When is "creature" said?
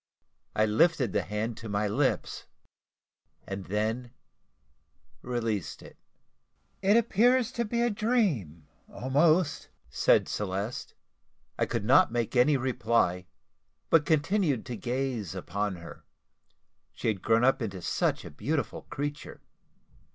18.89-19.43